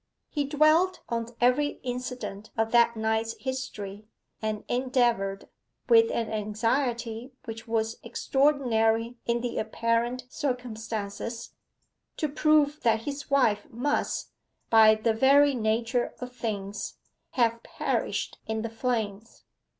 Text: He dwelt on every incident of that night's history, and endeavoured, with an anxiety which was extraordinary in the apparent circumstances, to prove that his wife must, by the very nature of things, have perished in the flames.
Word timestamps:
He 0.31 0.45
dwelt 0.45 1.01
on 1.09 1.35
every 1.39 1.79
incident 1.83 2.49
of 2.57 2.71
that 2.71 2.95
night's 2.97 3.35
history, 3.39 4.07
and 4.41 4.63
endeavoured, 4.67 5.47
with 5.89 6.09
an 6.09 6.27
anxiety 6.27 7.33
which 7.45 7.67
was 7.67 7.99
extraordinary 8.01 9.17
in 9.27 9.41
the 9.41 9.59
apparent 9.59 10.23
circumstances, 10.27 11.51
to 12.17 12.27
prove 12.27 12.81
that 12.81 13.01
his 13.03 13.29
wife 13.29 13.69
must, 13.69 14.31
by 14.71 14.95
the 14.95 15.13
very 15.13 15.53
nature 15.53 16.15
of 16.19 16.33
things, 16.35 16.95
have 17.33 17.61
perished 17.61 18.39
in 18.47 18.63
the 18.63 18.69
flames. 18.69 19.43